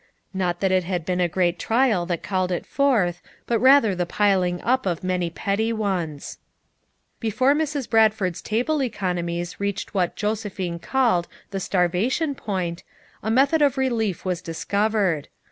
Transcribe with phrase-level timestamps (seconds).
[0.33, 4.07] Not that it had been a great trial that called it forth, but rather the
[4.07, 6.39] piling np of many petty ones.
[7.19, 7.87] Before Mrs.
[7.87, 12.81] Bradford's table economies reached what Josephine called the "starvation point"
[13.21, 15.27] a method of relief was dis covered.